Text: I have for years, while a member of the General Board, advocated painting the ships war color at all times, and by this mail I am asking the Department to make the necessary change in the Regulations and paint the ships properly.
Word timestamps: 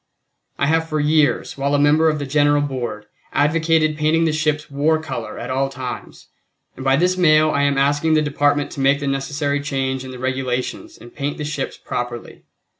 I 0.57 0.65
have 0.65 0.89
for 0.89 0.99
years, 0.99 1.59
while 1.59 1.75
a 1.75 1.79
member 1.79 2.09
of 2.09 2.17
the 2.17 2.25
General 2.25 2.63
Board, 2.63 3.05
advocated 3.33 3.99
painting 3.99 4.25
the 4.25 4.33
ships 4.33 4.71
war 4.71 4.99
color 4.99 5.37
at 5.37 5.51
all 5.51 5.69
times, 5.69 6.29
and 6.75 6.83
by 6.83 6.95
this 6.95 7.17
mail 7.17 7.51
I 7.51 7.61
am 7.61 7.77
asking 7.77 8.15
the 8.15 8.23
Department 8.23 8.71
to 8.71 8.79
make 8.79 8.99
the 8.99 9.05
necessary 9.05 9.61
change 9.61 10.03
in 10.03 10.09
the 10.09 10.17
Regulations 10.17 10.97
and 10.97 11.13
paint 11.13 11.37
the 11.37 11.45
ships 11.45 11.77
properly. 11.77 12.41